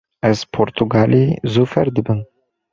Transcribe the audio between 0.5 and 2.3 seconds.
portugalî zû fêr dibim.